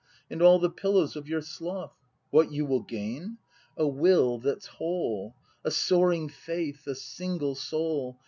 [0.31, 1.93] And all the pillows of your sloth!
[2.31, 3.37] What you will gain?
[3.77, 8.17] A will that's whole,— A soaring faith, a single soul.